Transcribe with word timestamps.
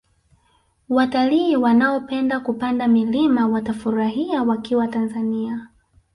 watalii 0.89 1.55
wanaopenda 1.55 2.39
kupanda 2.39 2.87
milima 2.87 3.47
watafurahia 3.47 4.43
wakiwa 4.43 4.87
tanzania 4.87 5.69